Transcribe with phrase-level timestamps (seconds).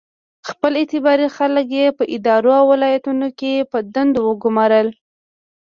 [0.49, 4.87] خپل اعتباري خلک یې په ادارو او ولایتونو کې په دندو وګومارل.